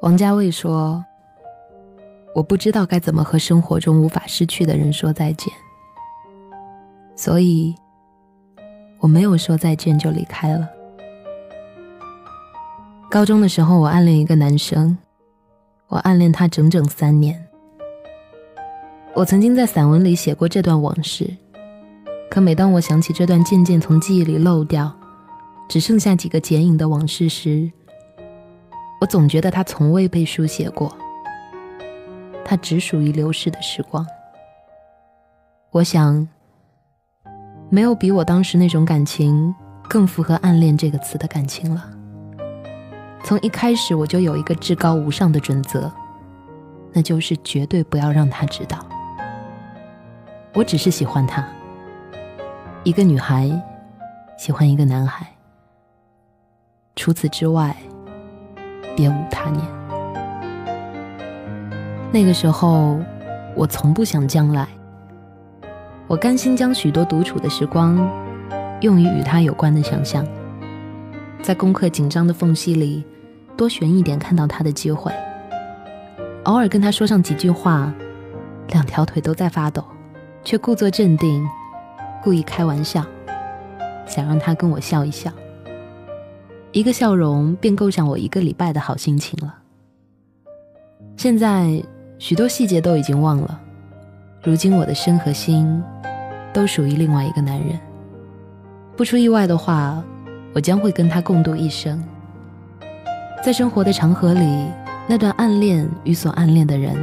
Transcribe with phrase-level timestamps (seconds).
[0.00, 1.04] 王家卫说
[2.34, 5.52] ：“我不知道该怎么和生活中无法失去的人说再见，
[7.14, 7.74] 所以
[8.98, 10.68] 我没有说再见就离开了。”
[13.10, 14.96] 高中的时候，我暗恋一个男生，
[15.88, 17.46] 我暗恋他整整三年。
[19.14, 21.30] 我曾经在散文里写过这段往事，
[22.30, 24.90] 可每当我想起这段渐渐从记忆里漏掉，
[25.68, 27.70] 只剩下几个剪影的往事时，
[29.02, 30.96] 我总觉得它从未被书写过，
[32.44, 34.06] 它只属于流逝的时光。
[35.72, 36.28] 我想，
[37.68, 39.52] 没有比我当时那种感情
[39.88, 41.90] 更符合“暗恋”这个词的感情了。
[43.24, 45.90] 从一开始我就有一个至高无上的准则，
[46.92, 48.86] 那就是绝对不要让他知道，
[50.54, 51.44] 我只是喜欢他。
[52.84, 53.50] 一个女孩
[54.38, 55.26] 喜欢一个男孩，
[56.94, 57.76] 除此之外。
[58.96, 59.64] 别无他念。
[62.10, 62.98] 那个时候，
[63.56, 64.68] 我从不想将来。
[66.06, 67.96] 我甘心将许多独处的时光，
[68.80, 70.26] 用于与他有关的想象，
[71.40, 73.02] 在功课紧张的缝隙里，
[73.56, 75.10] 多寻一点看到他的机会。
[76.44, 77.90] 偶尔跟他说上几句话，
[78.68, 79.82] 两条腿都在发抖，
[80.44, 81.48] 却故作镇定，
[82.22, 83.02] 故意开玩笑，
[84.04, 85.32] 想让他跟我笑一笑。
[86.72, 89.54] 一个笑容便够上我一个礼拜的好心情了。
[91.18, 91.82] 现在
[92.18, 93.60] 许多细节都已经忘了，
[94.42, 95.82] 如今我的身和心
[96.50, 97.78] 都属于另外一个男人。
[98.96, 100.02] 不出意外的话，
[100.54, 102.02] 我将会跟他共度一生。
[103.44, 104.66] 在生活的长河里，
[105.06, 106.96] 那段暗恋与所暗恋的人，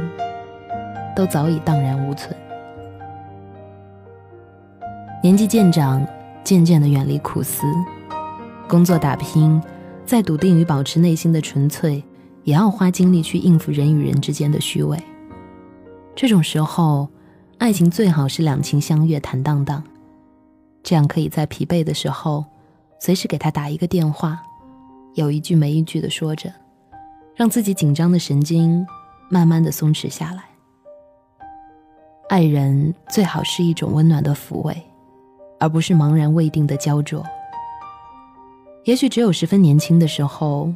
[1.14, 2.34] 都早已荡然无存。
[5.22, 6.04] 年纪渐长，
[6.42, 7.64] 渐渐的远离苦思。
[8.70, 9.60] 工作打拼，
[10.06, 12.00] 再笃定于保持内心的纯粹，
[12.44, 14.96] 也要花精力去应付人与人之间的虚伪。
[16.14, 17.08] 这种时候，
[17.58, 19.82] 爱情最好是两情相悦、坦荡荡，
[20.84, 22.44] 这样可以在疲惫的时候，
[23.00, 24.40] 随时给他打一个电话，
[25.14, 26.52] 有一句没一句的说着，
[27.34, 28.86] 让自己紧张的神经
[29.28, 30.44] 慢慢的松弛下来。
[32.28, 34.80] 爱人最好是一种温暖的抚慰，
[35.58, 37.26] 而不是茫然未定的焦灼。
[38.90, 40.74] 也许只有十分年轻的时候，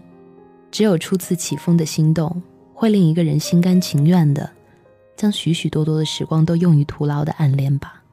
[0.71, 2.41] 只有初次起风的心动，
[2.73, 4.49] 会令一个人心甘情愿的
[5.17, 8.05] 将许许多多的时光都用于徒劳的暗恋吧。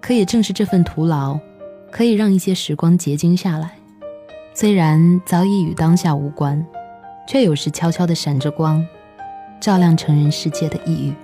[0.00, 1.38] 可也正是这份徒劳，
[1.90, 3.76] 可以让一些时光结晶下来，
[4.54, 6.66] 虽然早已与当下无关，
[7.28, 8.82] 却有时悄悄的闪着光，
[9.60, 11.14] 照亮成人世界的抑郁。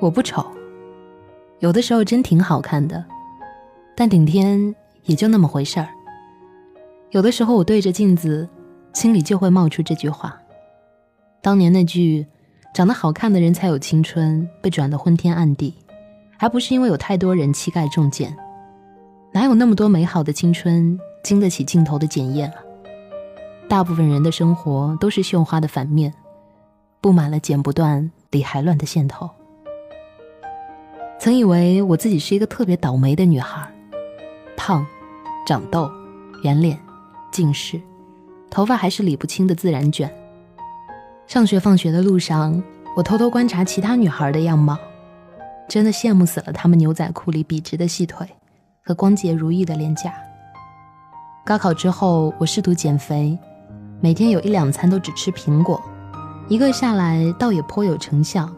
[0.00, 0.44] 我不丑，
[1.60, 3.02] 有的时候真挺好看的，
[3.96, 4.74] 但顶天。
[5.04, 5.88] 也就那么回事儿。
[7.10, 8.48] 有的时候，我对着镜子，
[8.92, 10.36] 心里就会冒出这句话：
[11.40, 12.26] 当年那句
[12.74, 15.74] “长得好看的人才有青春”被转得昏天暗地，
[16.36, 18.36] 还不是因为有太多人膝盖中箭？
[19.32, 22.56] 哪有那么多美好的青春经得起镜头的检验啊？
[23.68, 26.12] 大部分人的生活都是绣花的反面，
[27.00, 29.30] 布满了剪不断、理还乱的线头。
[31.18, 33.72] 曾以为我自己是一个特别倒霉的女孩，
[34.56, 34.84] 胖。
[35.46, 35.90] 长痘、
[36.42, 36.78] 圆脸、
[37.30, 37.78] 近视，
[38.50, 40.10] 头发还是理不清的自然卷。
[41.26, 42.62] 上学放学的路上，
[42.96, 44.78] 我偷偷观察其他女孩的样貌，
[45.68, 48.26] 真的羡慕死了她们牛仔裤里笔直的细腿
[48.82, 50.14] 和光洁如玉的脸颊。
[51.44, 53.38] 高考之后，我试图减肥，
[54.00, 55.82] 每天有一两餐都只吃苹果，
[56.48, 58.48] 一个下来倒也颇有成效，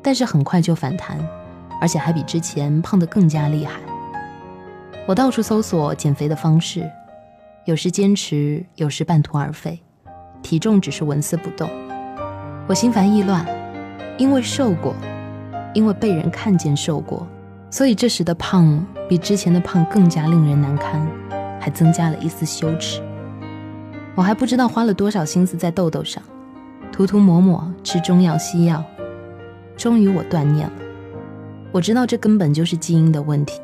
[0.00, 1.18] 但是很快就反弹，
[1.80, 3.80] 而且还比之前胖得更加厉害。
[5.08, 6.86] 我到处搜索减肥的方式，
[7.64, 9.80] 有时坚持，有时半途而废，
[10.42, 11.66] 体重只是纹丝不动。
[12.66, 13.42] 我心烦意乱，
[14.18, 14.94] 因为瘦过，
[15.72, 17.26] 因为被人看见瘦过，
[17.70, 21.00] 所以这时的胖比之前的胖更加令人难堪，
[21.58, 23.00] 还增加了一丝羞耻。
[24.14, 26.22] 我还不知道花了多少心思在痘痘上，
[26.92, 28.84] 涂涂抹抹，吃中药西药，
[29.74, 30.74] 终于我断念了。
[31.72, 33.58] 我知道这根本就是基因的问题。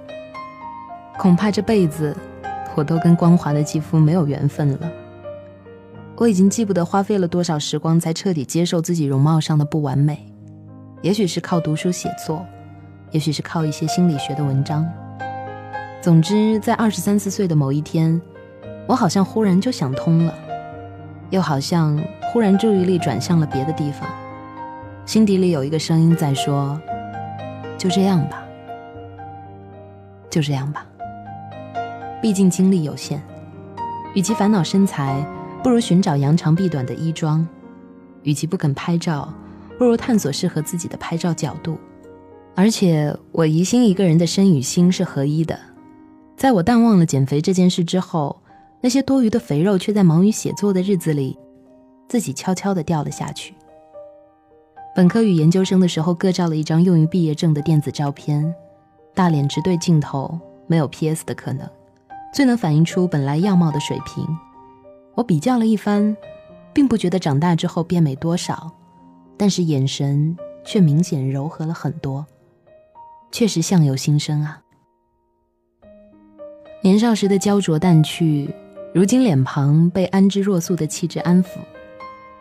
[1.19, 2.15] 恐怕这辈子，
[2.75, 4.91] 我都跟光滑的肌肤没有缘分了。
[6.17, 10.25] 我已经记不得花费了多少时光才彻底接受自己容貌上的不完美。
[11.03, 12.45] 也许是靠读书写作，
[13.11, 14.87] 也许是靠一些心理学的文章。
[16.01, 18.21] 总之，在二十三四岁的某一天，
[18.87, 20.35] 我好像忽然就想通了，
[21.31, 21.99] 又好像
[22.33, 24.09] 忽然注意力转向了别的地方。
[25.07, 26.81] 心底里有一个声音在说
[27.77, 28.43] ：“就这样吧，
[30.31, 30.87] 就这样吧。”
[32.25, 33.23] 毕竟精力有限，
[34.15, 35.23] 与其烦恼身材，
[35.63, 37.47] 不如寻找扬长避短的衣装；
[38.23, 39.31] 与其不肯拍照，
[39.79, 41.77] 不如探索适合自己的拍照角度。
[42.55, 45.61] 而且，我疑心一个人的身与心是合一的。
[46.35, 48.41] 在我淡忘了减肥这件事之后，
[48.81, 51.39] 那些多余的肥肉却在忙于写作的日子里，
[52.09, 53.53] 自己悄悄地掉了下去。
[54.97, 58.55] 本科与研究生的时候，各照了一张用于毕业证的电子照片，
[59.13, 61.69] 大脸直对镜头，没有 PS 的可能，
[62.35, 64.27] 最能反映出本来样貌的水平。
[65.15, 66.17] 我比较了一番，
[66.73, 68.73] 并不觉得长大之后变美多少，
[69.37, 72.27] 但是眼神却明显柔和了很多，
[73.31, 74.61] 确实相由心生啊。
[76.83, 78.53] 年少时的焦灼淡去，
[78.93, 81.51] 如今脸庞被安之若素的气质安抚，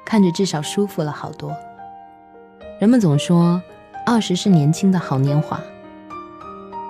[0.04, 1.56] 看着至少舒服了好多。
[2.80, 3.62] 人们总说，
[4.08, 5.62] 二十是年轻的好年华。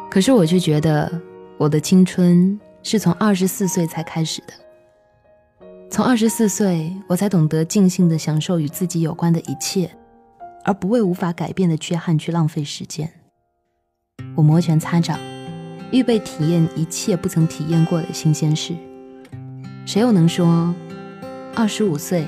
[0.10, 1.12] 可是我却觉得，
[1.58, 4.54] 我的青春是从二十四岁才开始的。
[5.90, 9.90] 从二十四岁，我才懂得尽兴的享受与自己有关的一切，
[10.64, 13.12] 而不为无法改变的缺憾去浪费时间。
[14.36, 15.20] 我摩拳擦掌，
[15.92, 18.76] 预备体验一切不曾体验过的新鲜事。
[19.86, 20.74] 谁又能说，
[21.56, 22.26] 二十五岁？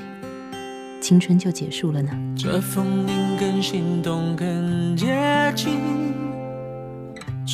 [1.00, 2.10] 青春就结束了呢。
[2.36, 5.78] 这封信更心动，更接近。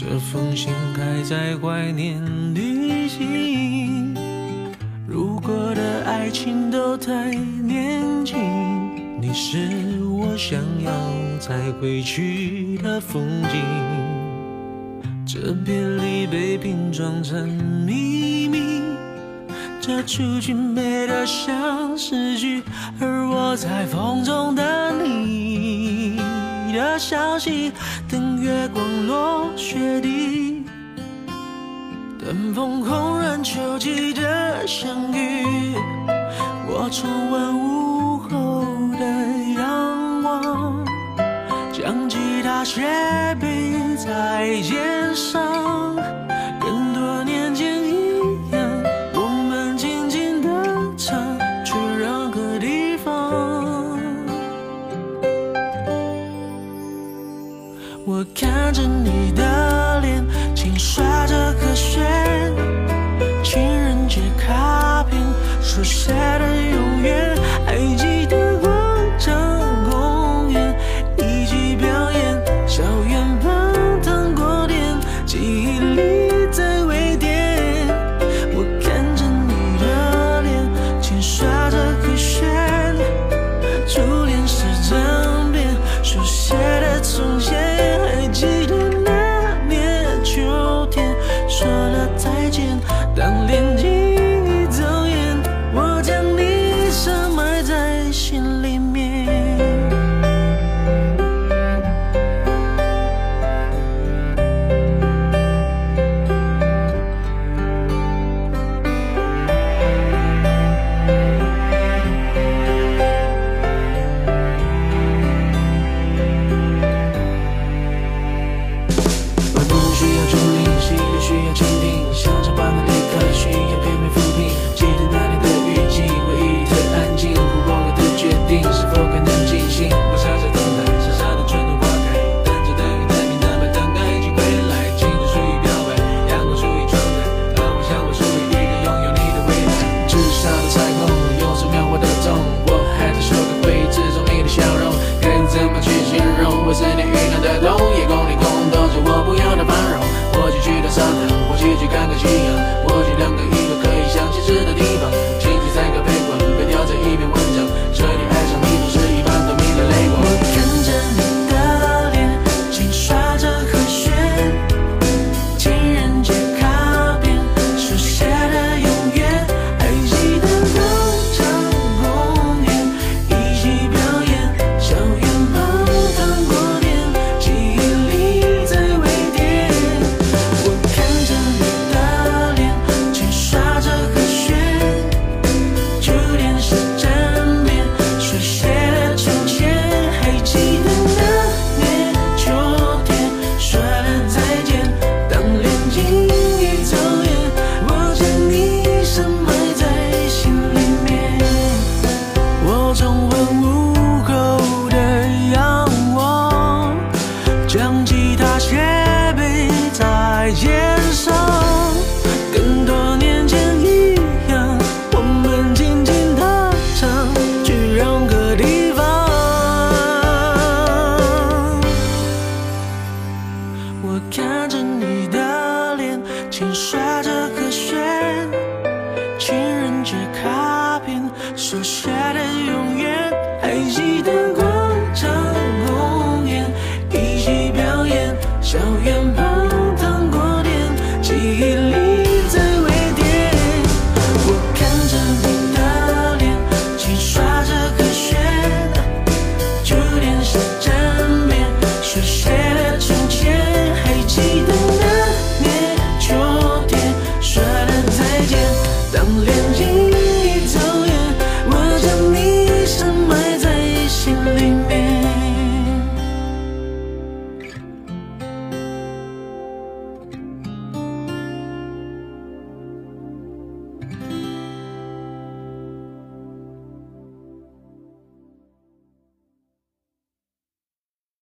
[0.04, 2.20] 这封信还在怀念
[2.54, 4.12] 旅行。
[5.06, 8.36] 如果的爱情都太年轻，
[9.20, 9.68] 你是
[10.04, 10.90] 我想要
[11.38, 13.60] 再回去的风景。
[15.24, 17.48] 这别离被拼装成
[17.86, 18.82] 秘密。
[19.80, 22.60] 这出去美得像诗句，
[23.00, 24.64] 而我在风中等
[25.04, 25.81] 你
[26.82, 27.72] 的消息，
[28.10, 30.64] 等月光落雪地，
[32.18, 35.76] 等风空染秋季的相遇。
[36.66, 38.64] 我重温午后
[38.98, 39.04] 的
[39.54, 40.84] 阳光，
[41.72, 42.82] 将吉他斜
[43.40, 45.91] 背在肩上。
[58.74, 59.01] 看